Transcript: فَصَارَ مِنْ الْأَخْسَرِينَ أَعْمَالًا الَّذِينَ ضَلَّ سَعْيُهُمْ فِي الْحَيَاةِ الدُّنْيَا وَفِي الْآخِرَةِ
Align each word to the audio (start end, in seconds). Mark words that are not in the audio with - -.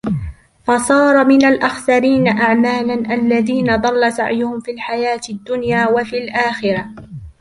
فَصَارَ 0.65 1.25
مِنْ 1.25 1.45
الْأَخْسَرِينَ 1.45 2.27
أَعْمَالًا 2.27 3.13
الَّذِينَ 3.15 3.75
ضَلَّ 3.75 4.13
سَعْيُهُمْ 4.13 4.59
فِي 4.59 4.71
الْحَيَاةِ 4.71 5.21
الدُّنْيَا 5.29 5.87
وَفِي 5.89 6.17
الْآخِرَةِ 6.17 6.89